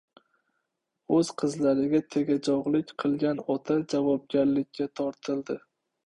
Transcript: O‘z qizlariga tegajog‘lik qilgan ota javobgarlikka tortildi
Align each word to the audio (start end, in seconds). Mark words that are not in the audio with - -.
O‘z 1.17 1.27
qizlariga 1.41 1.99
tegajog‘lik 2.15 2.93
qilgan 3.03 3.41
ota 3.55 3.75
javobgarlikka 3.93 4.89
tortildi 5.01 5.59